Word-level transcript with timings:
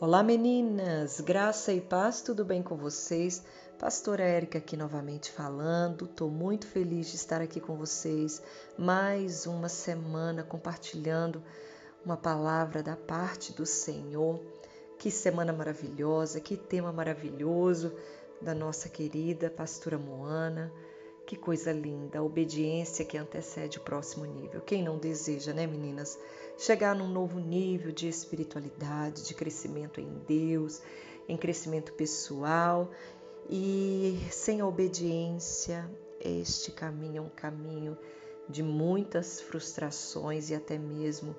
Olá 0.00 0.24
meninas, 0.24 1.20
graça 1.20 1.72
e 1.72 1.80
paz, 1.80 2.20
tudo 2.20 2.44
bem 2.44 2.64
com 2.64 2.76
vocês? 2.76 3.44
Pastora 3.78 4.24
Érica 4.24 4.58
aqui 4.58 4.76
novamente 4.76 5.30
falando, 5.30 6.06
estou 6.06 6.28
muito 6.28 6.66
feliz 6.66 7.10
de 7.10 7.16
estar 7.16 7.40
aqui 7.40 7.60
com 7.60 7.76
vocês 7.76 8.42
mais 8.76 9.46
uma 9.46 9.68
semana 9.68 10.42
compartilhando 10.42 11.40
uma 12.04 12.16
palavra 12.16 12.82
da 12.82 12.96
parte 12.96 13.52
do 13.52 13.64
Senhor. 13.64 14.40
Que 14.98 15.12
semana 15.12 15.52
maravilhosa, 15.52 16.40
que 16.40 16.56
tema 16.56 16.92
maravilhoso 16.92 17.94
da 18.42 18.52
nossa 18.52 18.88
querida 18.88 19.48
pastora 19.48 19.96
Moana. 19.96 20.72
Que 21.26 21.36
coisa 21.36 21.72
linda, 21.72 22.18
a 22.18 22.22
obediência 22.22 23.04
que 23.04 23.16
antecede 23.16 23.78
o 23.78 23.80
próximo 23.80 24.26
nível. 24.26 24.60
Quem 24.60 24.82
não 24.82 24.98
deseja, 24.98 25.54
né, 25.54 25.66
meninas, 25.66 26.18
chegar 26.58 26.94
num 26.94 27.08
novo 27.08 27.40
nível 27.40 27.92
de 27.92 28.08
espiritualidade, 28.08 29.24
de 29.24 29.34
crescimento 29.34 30.00
em 30.00 30.18
Deus, 30.26 30.82
em 31.26 31.36
crescimento 31.36 31.94
pessoal 31.94 32.90
e 33.48 34.18
sem 34.30 34.60
a 34.60 34.66
obediência, 34.66 35.88
este 36.20 36.70
caminho 36.70 37.18
é 37.18 37.20
um 37.20 37.28
caminho 37.28 37.96
de 38.48 38.62
muitas 38.62 39.40
frustrações 39.40 40.50
e 40.50 40.54
até 40.54 40.78
mesmo 40.78 41.34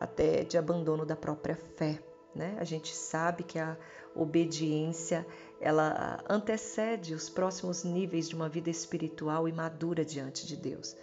até 0.00 0.44
de 0.44 0.56
abandono 0.56 1.04
da 1.04 1.16
própria 1.16 1.56
fé. 1.56 2.00
Né? 2.38 2.56
A 2.60 2.62
gente 2.62 2.94
sabe 2.94 3.42
que 3.42 3.58
a 3.58 3.76
obediência 4.14 5.26
ela 5.60 6.22
antecede 6.30 7.12
os 7.12 7.28
próximos 7.28 7.82
níveis 7.82 8.28
de 8.28 8.36
uma 8.36 8.48
vida 8.48 8.70
espiritual 8.70 9.48
e 9.48 9.52
madura 9.52 10.04
diante 10.04 10.46
de 10.46 10.56
Deus. 10.56 10.96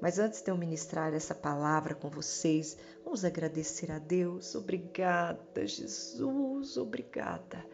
Mas 0.00 0.18
antes 0.18 0.42
de 0.42 0.50
eu 0.50 0.56
ministrar 0.58 1.14
essa 1.14 1.36
palavra 1.36 1.94
com 1.94 2.10
vocês, 2.10 2.76
vamos 3.04 3.24
agradecer 3.24 3.92
a 3.92 4.00
Deus. 4.00 4.56
Obrigada, 4.56 5.64
Jesus, 5.64 6.76
obrigada. 6.76 7.64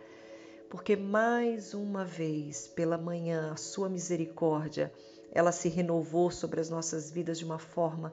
Porque 0.69 0.95
mais 0.95 1.73
uma 1.73 2.05
vez, 2.05 2.69
pela 2.69 2.99
manhã, 2.99 3.53
a 3.53 3.57
sua 3.57 3.89
misericórdia, 3.89 4.93
ela 5.33 5.51
se 5.51 5.71
renovou 5.71 6.31
sobre 6.31 6.61
as 6.61 6.69
nossas 6.69 7.11
vidas 7.11 7.39
de 7.39 7.47
uma 7.47 7.59
forma 7.59 8.13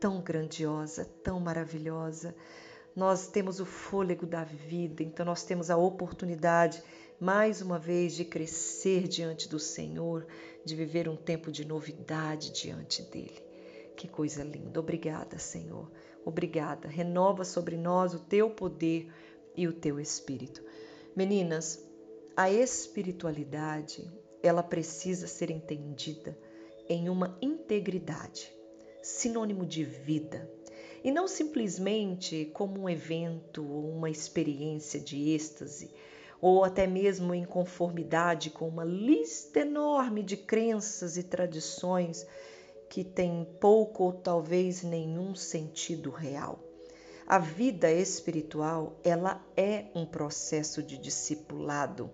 tão 0.00 0.22
grandiosa, 0.22 1.04
tão 1.22 1.38
maravilhosa. 1.38 2.34
Nós 2.94 3.28
temos 3.28 3.60
o 3.60 3.66
fôlego 3.66 4.26
da 4.26 4.44
vida, 4.44 5.02
então 5.02 5.24
nós 5.24 5.44
temos 5.44 5.70
a 5.70 5.76
oportunidade 5.76 6.82
mais 7.20 7.60
uma 7.60 7.78
vez 7.78 8.14
de 8.14 8.24
crescer 8.24 9.06
diante 9.06 9.48
do 9.48 9.58
Senhor, 9.58 10.26
de 10.64 10.74
viver 10.74 11.08
um 11.08 11.16
tempo 11.16 11.52
de 11.52 11.64
novidade 11.64 12.50
diante 12.50 13.02
dele. 13.02 13.42
Que 13.96 14.08
coisa 14.08 14.42
linda. 14.42 14.80
Obrigada, 14.80 15.38
Senhor. 15.38 15.90
Obrigada. 16.24 16.88
Renova 16.88 17.44
sobre 17.44 17.76
nós 17.76 18.14
o 18.14 18.18
teu 18.18 18.50
poder 18.50 19.12
e 19.54 19.68
o 19.68 19.72
teu 19.72 20.00
espírito. 20.00 20.64
Meninas, 21.14 21.84
a 22.36 22.50
espiritualidade, 22.50 24.10
ela 24.42 24.62
precisa 24.62 25.26
ser 25.26 25.50
entendida 25.50 26.38
em 26.88 27.08
uma 27.08 27.36
integridade, 27.42 28.50
sinônimo 29.02 29.66
de 29.66 29.84
vida, 29.84 30.50
e 31.02 31.10
não 31.10 31.26
simplesmente 31.26 32.50
como 32.52 32.82
um 32.82 32.88
evento 32.88 33.66
ou 33.66 33.90
uma 33.90 34.10
experiência 34.10 35.00
de 35.00 35.30
êxtase 35.30 35.90
ou 36.40 36.64
até 36.64 36.86
mesmo 36.86 37.34
em 37.34 37.44
conformidade 37.44 38.50
com 38.50 38.66
uma 38.66 38.84
lista 38.84 39.60
enorme 39.60 40.22
de 40.22 40.36
crenças 40.36 41.16
e 41.16 41.22
tradições 41.22 42.26
que 42.88 43.04
têm 43.04 43.46
pouco 43.60 44.04
ou 44.04 44.12
talvez 44.12 44.82
nenhum 44.82 45.34
sentido 45.34 46.10
real. 46.10 46.58
A 47.26 47.38
vida 47.38 47.92
espiritual, 47.92 48.98
ela 49.04 49.40
é 49.56 49.84
um 49.94 50.04
processo 50.04 50.82
de 50.82 50.98
discipulado 50.98 52.10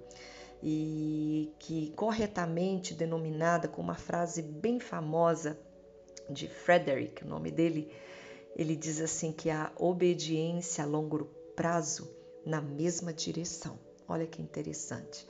e 0.63 1.55
que 1.59 1.93
corretamente 1.97 2.93
denominada 2.93 3.69
com 3.69 3.81
uma 3.81 3.95
frase 3.95 4.43
bem 4.43 4.79
famosa 4.79 5.59
de 6.29 6.49
Frederick, 6.49 7.25
o 7.25 7.29
nome 7.29 7.51
dele, 7.51 7.91
ele 8.57 8.75
diz 8.75 9.03
assim 9.03 9.33
que 9.33 9.51
a 9.51 9.71
obediência 9.77 10.83
a 10.83 10.87
longo 10.87 11.27
prazo 11.55 12.11
na 12.45 12.61
mesma 12.63 13.13
direção. 13.13 13.79
Olha 14.09 14.27
que 14.27 14.41
interessante. 14.41 15.27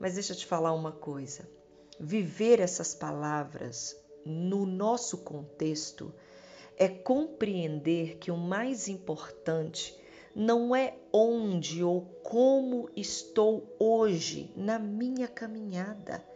Mas 0.00 0.14
deixa 0.14 0.32
eu 0.32 0.36
te 0.36 0.46
falar 0.46 0.72
uma 0.72 0.90
coisa. 0.90 1.46
Viver 2.00 2.60
essas 2.60 2.94
palavras 2.94 3.94
no 4.24 4.64
nosso 4.64 5.18
contexto 5.18 6.12
é 6.78 6.88
compreender 6.88 8.16
que 8.16 8.30
o 8.30 8.36
mais 8.36 8.88
importante 8.88 9.94
não 10.34 10.74
é 10.74 10.96
onde 11.12 11.84
ou 11.84 12.00
como 12.22 12.88
estou 12.96 13.76
hoje 13.78 14.50
na 14.56 14.78
minha 14.78 15.28
caminhada, 15.28 16.26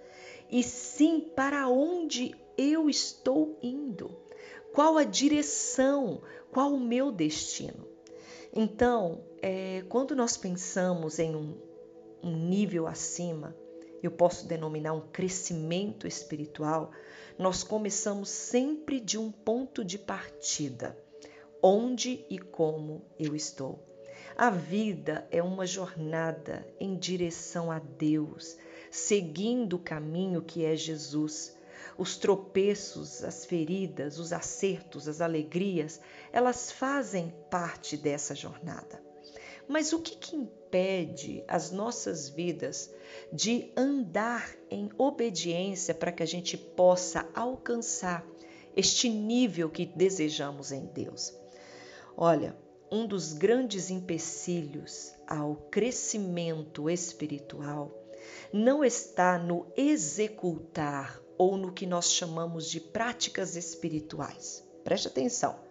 e 0.50 0.62
sim 0.62 1.20
para 1.34 1.68
onde 1.68 2.34
eu 2.56 2.88
estou 2.88 3.58
indo, 3.60 4.16
qual 4.72 4.96
a 4.96 5.04
direção, 5.04 6.22
qual 6.52 6.72
o 6.72 6.80
meu 6.80 7.10
destino. 7.10 7.86
Então, 8.52 9.24
é, 9.42 9.84
quando 9.88 10.16
nós 10.16 10.36
pensamos 10.36 11.18
em 11.18 11.34
um 11.34 11.68
um 12.22 12.36
nível 12.36 12.86
acima, 12.86 13.56
eu 14.02 14.10
posso 14.10 14.46
denominar 14.46 14.92
um 14.92 15.00
crescimento 15.00 16.06
espiritual, 16.06 16.90
nós 17.38 17.62
começamos 17.62 18.28
sempre 18.28 19.00
de 19.00 19.18
um 19.18 19.30
ponto 19.30 19.84
de 19.84 19.98
partida, 19.98 20.96
onde 21.62 22.24
e 22.28 22.38
como 22.38 23.02
eu 23.18 23.34
estou. 23.34 23.84
A 24.36 24.50
vida 24.50 25.26
é 25.30 25.42
uma 25.42 25.66
jornada 25.66 26.66
em 26.78 26.96
direção 26.96 27.70
a 27.70 27.78
Deus, 27.78 28.56
seguindo 28.90 29.74
o 29.74 29.80
caminho 29.80 30.42
que 30.42 30.64
é 30.64 30.76
Jesus. 30.76 31.56
Os 31.96 32.16
tropeços, 32.16 33.22
as 33.22 33.44
feridas, 33.44 34.18
os 34.18 34.32
acertos, 34.32 35.08
as 35.08 35.20
alegrias, 35.20 36.00
elas 36.32 36.70
fazem 36.70 37.32
parte 37.50 37.96
dessa 37.96 38.34
jornada. 38.34 39.02
Mas 39.68 39.92
o 39.92 40.00
que, 40.00 40.16
que 40.16 40.34
impede 40.34 41.44
as 41.46 41.70
nossas 41.70 42.28
vidas 42.28 42.90
de 43.30 43.70
andar 43.76 44.50
em 44.70 44.90
obediência 44.96 45.94
para 45.94 46.10
que 46.10 46.22
a 46.22 46.26
gente 46.26 46.56
possa 46.56 47.28
alcançar 47.34 48.26
este 48.74 49.10
nível 49.10 49.68
que 49.68 49.84
desejamos 49.84 50.72
em 50.72 50.86
Deus? 50.86 51.34
Olha, 52.16 52.56
um 52.90 53.06
dos 53.06 53.34
grandes 53.34 53.90
empecilhos 53.90 55.12
ao 55.26 55.54
crescimento 55.70 56.88
espiritual 56.88 57.92
não 58.52 58.82
está 58.82 59.38
no 59.38 59.66
executar 59.76 61.20
ou 61.38 61.56
no 61.56 61.72
que 61.72 61.86
nós 61.86 62.12
chamamos 62.12 62.68
de 62.68 62.80
práticas 62.80 63.56
espirituais. 63.56 64.62
Preste 64.82 65.08
atenção 65.08 65.68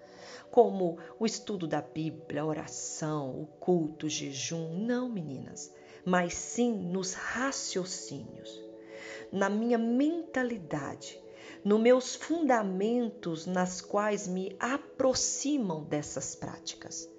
como 0.49 0.97
o 1.19 1.25
estudo 1.25 1.67
da 1.67 1.81
Bíblia, 1.81 2.41
a 2.41 2.45
oração, 2.45 3.41
o 3.41 3.45
culto, 3.59 4.05
o 4.05 4.09
jejum. 4.09 4.85
Não, 4.85 5.09
meninas, 5.09 5.73
mas 6.05 6.33
sim 6.33 6.73
nos 6.73 7.13
raciocínios, 7.13 8.63
na 9.31 9.49
minha 9.49 9.77
mentalidade, 9.77 11.21
nos 11.63 11.79
meus 11.79 12.15
fundamentos 12.15 13.45
nas 13.45 13.81
quais 13.81 14.27
me 14.27 14.55
aproximam 14.59 15.83
dessas 15.83 16.33
práticas. 16.33 17.09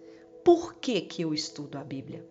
Por 0.42 0.74
que, 0.74 1.02
que 1.02 1.22
eu 1.22 1.34
estudo 1.34 1.76
a 1.76 1.84
Bíblia? 1.84 2.26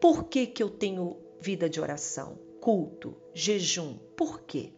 Por 0.00 0.24
que, 0.24 0.46
que 0.46 0.62
eu 0.62 0.68
tenho 0.68 1.16
vida 1.40 1.68
de 1.68 1.80
oração, 1.80 2.38
culto, 2.60 3.16
jejum? 3.32 3.96
Por 4.16 4.42
quê? 4.42 4.72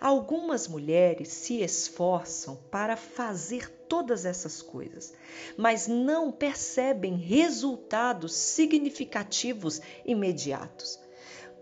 Algumas 0.00 0.68
mulheres 0.68 1.28
se 1.28 1.62
esforçam 1.62 2.56
para 2.70 2.96
fazer 2.96 3.70
todas 3.88 4.24
essas 4.24 4.60
coisas, 4.62 5.14
mas 5.56 5.86
não 5.86 6.30
percebem 6.30 7.16
resultados 7.16 8.34
significativos 8.34 9.80
imediatos. 10.04 10.98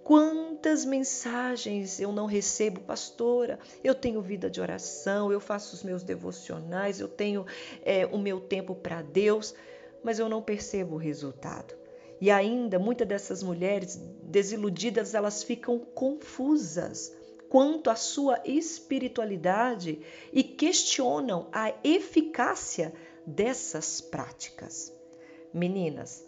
Quantas 0.02 0.84
mensagens 0.84 1.98
eu 1.98 2.12
não 2.12 2.26
recebo, 2.26 2.80
pastora? 2.80 3.58
Eu 3.82 3.94
tenho 3.94 4.20
vida 4.20 4.50
de 4.50 4.60
oração, 4.60 5.32
eu 5.32 5.40
faço 5.40 5.74
os 5.74 5.82
meus 5.82 6.02
devocionais, 6.02 7.00
eu 7.00 7.08
tenho 7.08 7.46
é, 7.82 8.04
o 8.06 8.18
meu 8.18 8.38
tempo 8.38 8.74
para 8.74 9.00
Deus, 9.00 9.54
mas 10.02 10.18
eu 10.18 10.28
não 10.28 10.42
percebo 10.42 10.96
o 10.96 10.98
resultado. 10.98 11.74
E 12.20 12.30
ainda 12.30 12.78
muitas 12.78 13.08
dessas 13.08 13.42
mulheres 13.42 13.96
desiludidas, 14.22 15.14
elas 15.14 15.42
ficam 15.42 15.78
confusas 15.78 17.12
quanto 17.54 17.88
à 17.88 17.94
sua 17.94 18.40
espiritualidade 18.44 20.00
e 20.32 20.42
questionam 20.42 21.46
a 21.52 21.72
eficácia 21.84 22.92
dessas 23.24 24.00
práticas. 24.00 24.92
Meninas, 25.52 26.26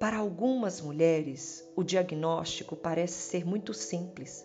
para 0.00 0.16
algumas 0.16 0.80
mulheres, 0.80 1.64
o 1.76 1.84
diagnóstico 1.84 2.74
parece 2.74 3.22
ser 3.30 3.46
muito 3.46 3.72
simples. 3.72 4.44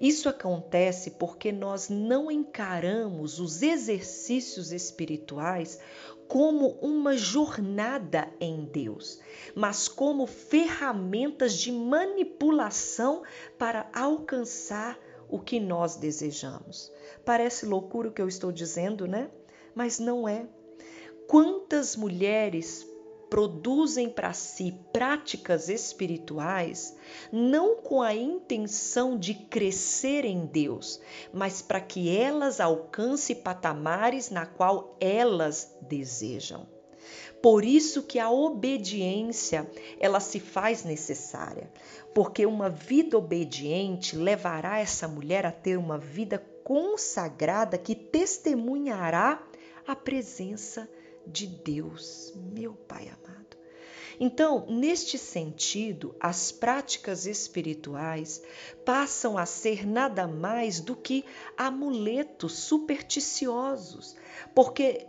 Isso 0.00 0.28
acontece 0.28 1.12
porque 1.12 1.52
nós 1.52 1.88
não 1.88 2.28
encaramos 2.28 3.38
os 3.38 3.62
exercícios 3.62 4.72
espirituais 4.72 5.78
como 6.26 6.70
uma 6.82 7.16
jornada 7.16 8.28
em 8.40 8.64
Deus, 8.64 9.20
mas 9.54 9.86
como 9.86 10.26
ferramentas 10.26 11.56
de 11.56 11.70
manipulação 11.70 13.22
para 13.56 13.88
alcançar 13.94 14.98
o 15.28 15.38
que 15.38 15.60
nós 15.60 15.96
desejamos. 15.96 16.92
Parece 17.24 17.66
loucura 17.66 18.08
o 18.08 18.12
que 18.12 18.22
eu 18.22 18.28
estou 18.28 18.50
dizendo, 18.50 19.06
né? 19.06 19.30
Mas 19.74 19.98
não 19.98 20.28
é. 20.28 20.46
Quantas 21.26 21.94
mulheres 21.94 22.86
produzem 23.28 24.08
para 24.08 24.32
si 24.32 24.74
práticas 24.92 25.68
espirituais 25.68 26.96
não 27.30 27.76
com 27.76 28.00
a 28.00 28.14
intenção 28.14 29.18
de 29.18 29.34
crescer 29.34 30.24
em 30.24 30.46
Deus, 30.46 31.00
mas 31.32 31.60
para 31.60 31.80
que 31.80 32.16
elas 32.16 32.60
alcancem 32.60 33.36
patamares 33.36 34.30
na 34.30 34.46
qual 34.46 34.96
elas 35.00 35.76
desejam. 35.82 36.77
Por 37.42 37.64
isso 37.64 38.02
que 38.02 38.18
a 38.18 38.30
obediência, 38.30 39.70
ela 40.00 40.18
se 40.18 40.40
faz 40.40 40.84
necessária, 40.84 41.70
porque 42.12 42.44
uma 42.44 42.68
vida 42.68 43.16
obediente 43.16 44.16
levará 44.16 44.80
essa 44.80 45.06
mulher 45.06 45.46
a 45.46 45.52
ter 45.52 45.76
uma 45.76 45.98
vida 45.98 46.38
consagrada 46.64 47.78
que 47.78 47.94
testemunhará 47.94 49.42
a 49.86 49.94
presença 49.94 50.90
de 51.26 51.46
Deus, 51.46 52.34
meu 52.52 52.74
Pai 52.74 53.08
amado. 53.08 53.56
Então, 54.20 54.66
neste 54.68 55.16
sentido, 55.16 56.14
as 56.18 56.50
práticas 56.50 57.24
espirituais 57.24 58.42
passam 58.84 59.38
a 59.38 59.46
ser 59.46 59.86
nada 59.86 60.26
mais 60.26 60.80
do 60.80 60.96
que 60.96 61.24
amuletos 61.56 62.54
supersticiosos, 62.54 64.16
porque 64.54 65.06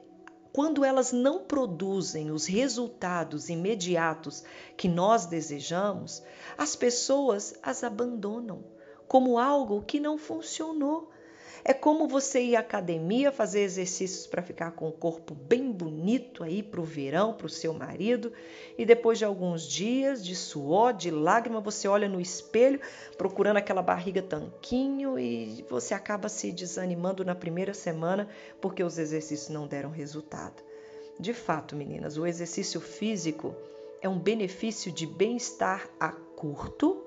quando 0.52 0.84
elas 0.84 1.12
não 1.12 1.40
produzem 1.40 2.32
os 2.32 2.46
resultados 2.46 3.50
imediatos 3.50 4.44
que 4.76 4.88
nós 4.88 5.26
desejamos, 5.26 6.24
as 6.58 6.76
pessoas 6.76 7.54
as 7.62 7.84
abandonam 7.84 8.64
como 9.08 9.38
algo 9.38 9.82
que 9.82 10.00
não 10.00 10.18
funcionou 10.18 11.10
é 11.64 11.74
como 11.74 12.08
você 12.08 12.42
ir 12.42 12.56
à 12.56 12.60
academia 12.60 13.32
fazer 13.32 13.62
exercícios 13.62 14.26
para 14.26 14.42
ficar 14.42 14.72
com 14.72 14.88
o 14.88 14.92
corpo 14.92 15.34
bem 15.34 15.72
bonito 15.72 16.44
aí 16.44 16.64
para 16.64 16.80
o 16.80 16.84
verão, 16.84 17.34
para 17.34 17.48
o 17.48 17.50
seu 17.50 17.74
marido, 17.74 18.32
e 18.78 18.86
depois 18.86 19.18
de 19.18 19.26
alguns 19.26 19.68
dias 19.68 20.24
de 20.24 20.36
suor, 20.36 20.94
de 20.94 21.12
lágrima, 21.12 21.60
você 21.60 21.88
olha 21.88 22.08
no 22.08 22.22
espelho 22.22 22.80
procurando 23.18 23.58
aquela 23.58 23.82
barriga 23.82 24.22
tanquinho 24.22 25.20
e 25.20 25.66
você 25.70 25.94
acaba 25.94 26.30
se 26.30 26.52
desanimando 26.52 27.26
na 27.26 27.36
primeira 27.36 27.74
semana 27.74 28.28
porque 28.62 28.84
os 28.84 28.98
exercícios 28.98 29.50
não 29.50 29.68
deram 29.68 29.90
resultado. 29.90 30.64
De 31.20 31.34
fato, 31.34 31.76
meninas, 31.76 32.18
o 32.18 32.26
exercício 32.26 32.80
físico 32.80 33.54
é 34.02 34.08
um 34.08 34.18
benefício 34.18 34.92
de 34.92 35.06
bem-estar 35.06 35.90
a 36.00 36.10
curto, 36.10 37.04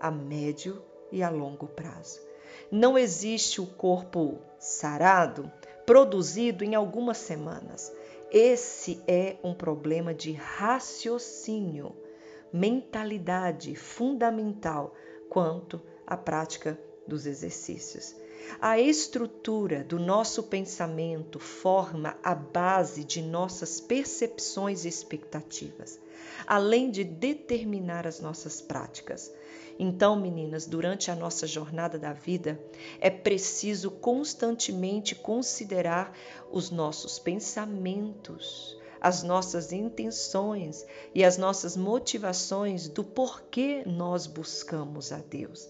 a 0.00 0.10
médio 0.10 0.82
e 1.12 1.22
a 1.22 1.30
longo 1.30 1.68
prazo. 1.68 2.31
Não 2.70 2.98
existe 2.98 3.60
o 3.60 3.66
corpo 3.66 4.38
sarado 4.58 5.50
produzido 5.84 6.64
em 6.64 6.74
algumas 6.74 7.18
semanas. 7.18 7.92
Esse 8.30 9.02
é 9.06 9.36
um 9.42 9.52
problema 9.52 10.14
de 10.14 10.32
raciocínio, 10.32 11.94
mentalidade 12.52 13.74
fundamental 13.74 14.94
quanto 15.28 15.80
à 16.06 16.16
prática 16.16 16.78
dos 17.06 17.26
exercícios. 17.26 18.14
A 18.60 18.78
estrutura 18.78 19.82
do 19.82 19.98
nosso 19.98 20.42
pensamento 20.44 21.38
forma 21.38 22.16
a 22.22 22.34
base 22.34 23.04
de 23.04 23.20
nossas 23.20 23.80
percepções 23.80 24.84
e 24.84 24.88
expectativas, 24.88 25.98
além 26.46 26.90
de 26.90 27.04
determinar 27.04 28.06
as 28.06 28.20
nossas 28.20 28.60
práticas. 28.60 29.32
Então, 29.78 30.14
meninas, 30.14 30.66
durante 30.66 31.10
a 31.10 31.16
nossa 31.16 31.46
jornada 31.46 31.98
da 31.98 32.12
vida, 32.12 32.60
é 33.00 33.10
preciso 33.10 33.90
constantemente 33.90 35.14
considerar 35.14 36.16
os 36.50 36.70
nossos 36.70 37.18
pensamentos, 37.18 38.78
as 39.00 39.22
nossas 39.22 39.72
intenções 39.72 40.86
e 41.14 41.24
as 41.24 41.36
nossas 41.36 41.76
motivações 41.76 42.86
do 42.86 43.02
porquê 43.02 43.82
nós 43.84 44.26
buscamos 44.26 45.10
a 45.10 45.18
Deus. 45.18 45.68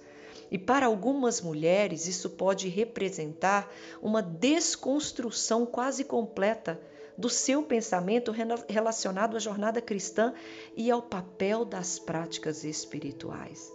E 0.52 0.56
para 0.58 0.86
algumas 0.86 1.40
mulheres, 1.40 2.06
isso 2.06 2.30
pode 2.30 2.68
representar 2.68 3.68
uma 4.00 4.22
desconstrução 4.22 5.66
quase 5.66 6.04
completa 6.04 6.80
do 7.18 7.28
seu 7.28 7.64
pensamento 7.64 8.32
relacionado 8.68 9.36
à 9.36 9.40
jornada 9.40 9.80
cristã 9.80 10.32
e 10.76 10.92
ao 10.92 11.02
papel 11.02 11.64
das 11.64 11.98
práticas 11.98 12.62
espirituais 12.62 13.72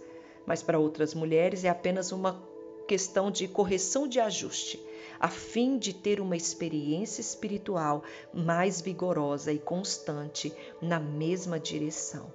mas 0.48 0.62
para 0.62 0.78
outras 0.78 1.12
mulheres 1.12 1.62
é 1.62 1.68
apenas 1.68 2.10
uma 2.10 2.42
questão 2.88 3.30
de 3.30 3.46
correção 3.46 4.08
de 4.08 4.18
ajuste, 4.18 4.82
a 5.20 5.28
fim 5.28 5.76
de 5.76 5.92
ter 5.92 6.22
uma 6.22 6.38
experiência 6.38 7.20
espiritual 7.20 8.02
mais 8.32 8.80
vigorosa 8.80 9.52
e 9.52 9.58
constante 9.58 10.50
na 10.80 10.98
mesma 10.98 11.60
direção. 11.60 12.32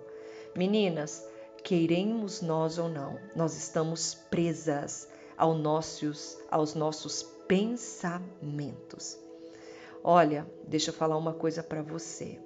Meninas, 0.56 1.28
queiremos 1.64 2.42
nós 2.42 2.78
ou 2.78 2.90
não, 2.90 3.18
nós 3.36 3.56
estamos 3.56 4.14
presas 4.14 5.08
aos 5.38 5.58
nossos, 5.60 6.38
aos 6.52 6.76
nossos 6.76 7.24
pensamentos. 7.48 9.18
Olha, 10.04 10.46
deixa 10.68 10.90
eu 10.90 10.94
falar 10.94 11.18
uma 11.18 11.34
coisa 11.34 11.64
para 11.64 11.82
você. 11.82 12.40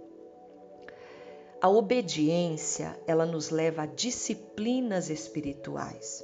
A 1.60 1.70
obediência, 1.70 3.00
ela 3.08 3.26
nos 3.26 3.50
leva 3.50 3.82
a 3.82 3.86
disciplinas 3.88 5.10
espirituais. 5.10 6.24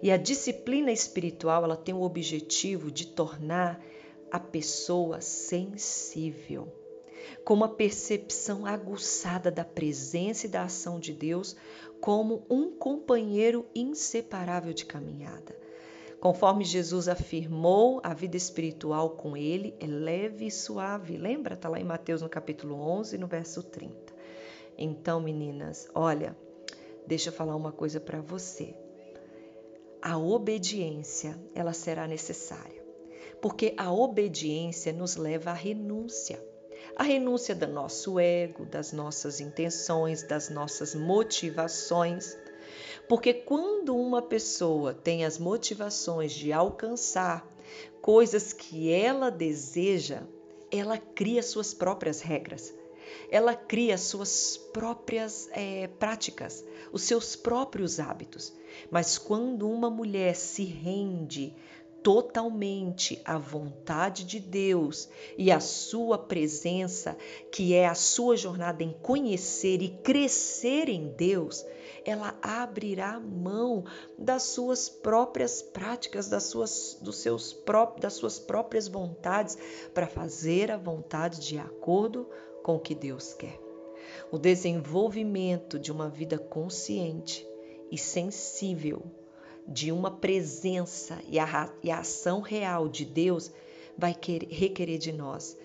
E 0.00 0.10
a 0.10 0.16
disciplina 0.16 0.92
espiritual, 0.92 1.64
ela 1.64 1.76
tem 1.76 1.92
o 1.92 2.02
objetivo 2.02 2.90
de 2.90 3.06
tornar 3.08 3.82
a 4.30 4.38
pessoa 4.38 5.20
sensível, 5.20 6.72
com 7.44 7.54
uma 7.54 7.68
percepção 7.68 8.64
aguçada 8.64 9.50
da 9.50 9.64
presença 9.64 10.46
e 10.46 10.48
da 10.48 10.62
ação 10.62 11.00
de 11.00 11.12
Deus 11.12 11.56
como 12.00 12.44
um 12.48 12.70
companheiro 12.70 13.66
inseparável 13.74 14.72
de 14.72 14.84
caminhada. 14.84 15.58
Conforme 16.20 16.64
Jesus 16.64 17.08
afirmou, 17.08 18.00
a 18.02 18.12
vida 18.12 18.36
espiritual 18.36 19.10
com 19.10 19.36
ele 19.36 19.74
é 19.80 19.86
leve 19.86 20.46
e 20.46 20.50
suave. 20.50 21.16
Lembra? 21.16 21.54
Está 21.54 21.68
lá 21.68 21.80
em 21.80 21.84
Mateus 21.84 22.20
no 22.20 22.28
capítulo 22.28 22.74
11, 22.74 23.16
no 23.16 23.26
verso 23.26 23.62
30. 23.62 24.12
Então, 24.76 25.20
meninas, 25.20 25.88
olha, 25.94 26.36
deixa 27.06 27.30
eu 27.30 27.32
falar 27.32 27.56
uma 27.56 27.72
coisa 27.72 27.98
para 27.98 28.20
você. 28.20 28.74
A 30.02 30.18
obediência, 30.18 31.38
ela 31.54 31.72
será 31.72 32.06
necessária, 32.06 32.82
porque 33.40 33.74
a 33.76 33.92
obediência 33.92 34.92
nos 34.92 35.16
leva 35.16 35.50
à 35.50 35.54
renúncia. 35.54 36.42
A 36.96 37.02
renúncia 37.02 37.54
do 37.54 37.66
nosso 37.66 38.18
ego, 38.18 38.64
das 38.64 38.92
nossas 38.92 39.40
intenções, 39.40 40.22
das 40.22 40.48
nossas 40.48 40.94
motivações. 40.94 42.36
Porque 43.08 43.32
quando 43.34 43.96
uma 43.96 44.22
pessoa 44.22 44.94
tem 44.94 45.24
as 45.24 45.38
motivações 45.38 46.32
de 46.32 46.52
alcançar 46.52 47.46
coisas 48.00 48.52
que 48.52 48.92
ela 48.92 49.30
deseja, 49.30 50.22
ela 50.70 50.98
cria 50.98 51.42
suas 51.42 51.74
próprias 51.74 52.20
regras 52.20 52.74
ela 53.30 53.54
cria 53.54 53.96
suas 53.96 54.56
próprias 54.56 55.48
é, 55.52 55.88
práticas, 55.98 56.64
os 56.92 57.02
seus 57.02 57.36
próprios 57.36 58.00
hábitos. 58.00 58.52
Mas 58.90 59.18
quando 59.18 59.68
uma 59.70 59.90
mulher 59.90 60.34
se 60.34 60.64
rende 60.64 61.54
totalmente 62.02 63.20
à 63.24 63.38
vontade 63.38 64.24
de 64.24 64.40
Deus 64.40 65.08
e 65.36 65.50
à 65.50 65.60
sua 65.60 66.18
presença, 66.18 67.16
que 67.52 67.74
é 67.74 67.86
a 67.86 67.94
sua 67.94 68.36
jornada 68.36 68.82
em 68.82 68.92
conhecer 69.02 69.82
e 69.82 69.88
crescer 69.88 70.88
em 70.88 71.08
Deus, 71.08 71.64
ela 72.04 72.38
abrirá 72.40 73.20
mão 73.20 73.84
das 74.18 74.44
suas 74.44 74.88
próprias 74.88 75.62
práticas, 75.62 76.28
das 76.28 76.44
suas, 76.44 76.98
dos 77.00 77.16
seus 77.18 77.52
próprios, 77.52 78.02
das 78.02 78.14
suas 78.14 78.38
próprias 78.38 78.88
vontades 78.88 79.58
para 79.92 80.06
fazer 80.06 80.70
a 80.70 80.76
vontade 80.76 81.40
de 81.40 81.58
acordo 81.58 82.28
com 82.62 82.76
o 82.76 82.80
que 82.80 82.94
Deus 82.94 83.34
quer. 83.34 83.58
O 84.30 84.38
desenvolvimento 84.38 85.78
de 85.78 85.92
uma 85.92 86.08
vida 86.08 86.38
consciente 86.38 87.46
e 87.90 87.98
sensível, 87.98 89.02
de 89.66 89.92
uma 89.92 90.10
presença 90.10 91.18
e 91.28 91.38
a, 91.38 91.72
e 91.82 91.90
a 91.90 92.00
ação 92.00 92.40
real 92.40 92.88
de 92.88 93.04
Deus, 93.04 93.50
vai 93.96 94.14
querer, 94.14 94.48
requerer 94.48 94.98
de 94.98 95.12
nós 95.12 95.56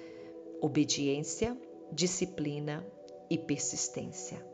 obediência, 0.61 1.57
disciplina 1.91 2.85
e 3.29 3.37
persistência. 3.37 4.45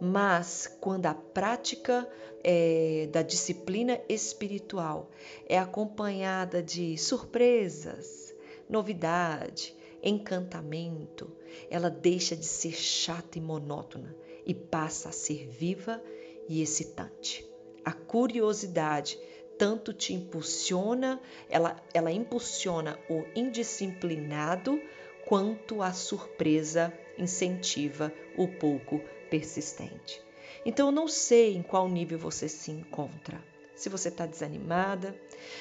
Mas 0.00 0.66
quando 0.80 1.06
a 1.06 1.14
prática 1.14 2.08
é, 2.42 3.08
da 3.12 3.22
disciplina 3.22 4.00
espiritual 4.08 5.10
é 5.48 5.58
acompanhada 5.58 6.62
de 6.62 6.98
surpresas, 6.98 8.34
novidade, 8.68 9.76
encantamento, 10.02 11.30
ela 11.70 11.88
deixa 11.88 12.34
de 12.34 12.46
ser 12.46 12.72
chata 12.72 13.38
e 13.38 13.40
monótona 13.40 14.16
e 14.44 14.54
passa 14.54 15.10
a 15.10 15.12
ser 15.12 15.46
viva 15.46 16.02
e 16.48 16.60
excitante. 16.60 17.51
A 17.84 17.92
curiosidade 17.92 19.18
tanto 19.58 19.92
te 19.92 20.12
impulsiona, 20.12 21.20
ela, 21.48 21.76
ela 21.94 22.10
impulsiona 22.10 22.98
o 23.08 23.24
indisciplinado, 23.34 24.82
quanto 25.24 25.82
a 25.82 25.92
surpresa 25.92 26.92
incentiva 27.16 28.12
o 28.36 28.48
pouco 28.48 29.00
persistente. 29.30 30.20
Então, 30.64 30.88
eu 30.88 30.92
não 30.92 31.08
sei 31.08 31.54
em 31.56 31.62
qual 31.62 31.88
nível 31.88 32.18
você 32.18 32.48
se 32.48 32.70
encontra. 32.70 33.40
Se 33.74 33.88
você 33.88 34.08
está 34.08 34.26
desanimada, 34.26 35.16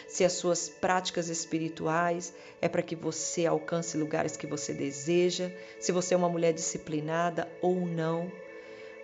se 0.07 0.23
as 0.23 0.33
suas 0.33 0.67
práticas 0.67 1.29
espirituais 1.29 2.33
é 2.61 2.67
para 2.67 2.81
que 2.81 2.95
você 2.95 3.45
alcance 3.45 3.97
lugares 3.97 4.35
que 4.35 4.45
você 4.45 4.73
deseja, 4.73 5.51
se 5.79 5.91
você 5.91 6.13
é 6.13 6.17
uma 6.17 6.29
mulher 6.29 6.53
disciplinada 6.53 7.47
ou 7.61 7.85
não. 7.85 8.31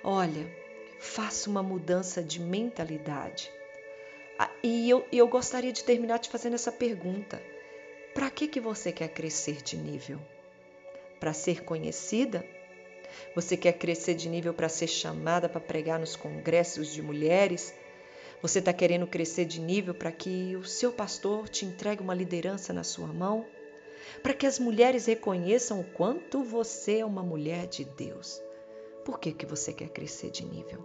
Olha, 0.03 0.45
faça 0.99 1.49
uma 1.49 1.63
mudança 1.63 2.21
de 2.21 2.39
mentalidade. 2.39 3.51
Ah, 4.37 4.49
e 4.61 4.89
eu, 4.89 5.05
eu 5.11 5.27
gostaria 5.27 5.71
de 5.71 5.83
terminar 5.83 6.19
te 6.19 6.29
fazendo 6.29 6.53
essa 6.53 6.71
pergunta: 6.71 7.41
para 8.13 8.29
que, 8.29 8.47
que 8.47 8.59
você 8.59 8.91
quer 8.91 9.09
crescer 9.09 9.61
de 9.61 9.77
nível? 9.77 10.19
Para 11.19 11.33
ser 11.33 11.63
conhecida? 11.63 12.45
Você 13.35 13.57
quer 13.57 13.73
crescer 13.73 14.15
de 14.15 14.29
nível 14.29 14.53
para 14.53 14.69
ser 14.69 14.87
chamada 14.87 15.49
para 15.49 15.61
pregar 15.61 15.99
nos 15.99 16.15
congressos 16.15 16.93
de 16.93 17.01
mulheres? 17.01 17.73
Você 18.41 18.59
está 18.59 18.71
querendo 18.71 19.07
crescer 19.07 19.45
de 19.45 19.59
nível 19.59 19.95
para 19.95 20.11
que 20.11 20.55
o 20.55 20.63
seu 20.63 20.91
pastor 20.91 21.49
te 21.49 21.65
entregue 21.65 22.03
uma 22.03 22.13
liderança 22.13 22.71
na 22.71 22.83
sua 22.83 23.07
mão? 23.07 23.45
Para 24.21 24.33
que 24.33 24.45
as 24.45 24.59
mulheres 24.59 25.05
reconheçam 25.07 25.79
o 25.79 25.83
quanto 25.83 26.43
você 26.43 26.99
é 26.99 27.05
uma 27.05 27.23
mulher 27.23 27.65
de 27.67 27.83
Deus? 27.83 28.41
Por 29.07 29.21
que, 29.21 29.31
que 29.31 29.45
você 29.45 29.71
quer 29.71 29.87
crescer 29.87 30.29
de 30.31 30.43
nível? 30.43 30.83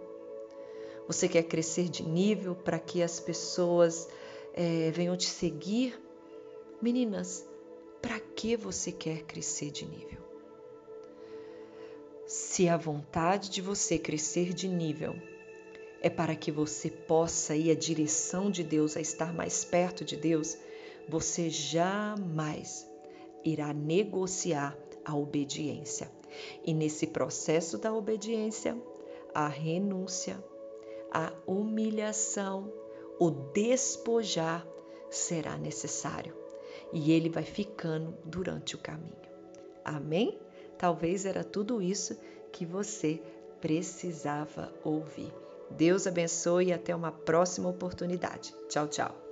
Você 1.07 1.27
quer 1.27 1.43
crescer 1.43 1.89
de 1.89 2.07
nível 2.07 2.55
para 2.55 2.79
que 2.79 3.03
as 3.03 3.19
pessoas 3.19 4.07
é, 4.53 4.91
venham 4.91 5.17
te 5.17 5.25
seguir? 5.25 6.01
Meninas, 6.81 7.45
para 8.01 8.21
que 8.21 8.55
você 8.55 8.93
quer 8.93 9.23
crescer 9.23 9.71
de 9.71 9.85
nível? 9.85 10.19
Se 12.25 12.69
a 12.69 12.77
vontade 12.77 13.49
de 13.49 13.61
você 13.61 13.99
crescer 13.99 14.53
de 14.53 14.69
nível 14.69 15.13
é 16.01 16.09
para 16.09 16.33
que 16.33 16.49
você 16.49 16.89
possa 16.89 17.57
ir 17.57 17.71
à 17.71 17.75
direção 17.75 18.49
de 18.49 18.63
Deus, 18.63 18.95
a 18.95 19.01
estar 19.01 19.33
mais 19.33 19.65
perto 19.65 20.05
de 20.05 20.15
Deus, 20.15 20.57
você 21.09 21.49
jamais 21.49 22.89
irá 23.43 23.73
negociar 23.73 24.77
a 25.03 25.13
obediência. 25.13 26.09
E 26.63 26.73
nesse 26.73 27.07
processo 27.07 27.77
da 27.77 27.93
obediência, 27.93 28.77
a 29.33 29.47
renúncia, 29.47 30.43
a 31.11 31.33
humilhação, 31.45 32.71
o 33.19 33.29
despojar 33.29 34.65
será 35.09 35.57
necessário. 35.57 36.35
E 36.91 37.11
ele 37.11 37.29
vai 37.29 37.43
ficando 37.43 38.17
durante 38.25 38.75
o 38.75 38.79
caminho. 38.79 39.17
Amém? 39.83 40.39
Talvez 40.77 41.25
era 41.25 41.43
tudo 41.43 41.81
isso 41.81 42.17
que 42.51 42.65
você 42.65 43.21
precisava 43.59 44.73
ouvir. 44.83 45.31
Deus 45.71 46.05
abençoe 46.05 46.67
e 46.67 46.73
até 46.73 46.95
uma 46.95 47.11
próxima 47.11 47.69
oportunidade. 47.69 48.53
Tchau, 48.67 48.87
tchau. 48.87 49.15